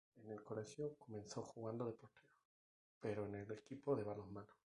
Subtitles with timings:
[0.23, 2.31] En el colegio comenzó jugando de portero,
[2.99, 4.49] pero en el equipo de balonmano.